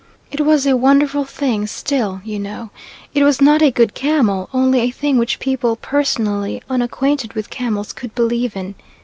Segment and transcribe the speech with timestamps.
[0.31, 2.71] It was a wonderful thing; still, you know,
[3.13, 7.93] it was not a good camel, only a thing which people personally unacquainted with camels
[7.93, 8.73] could believe in.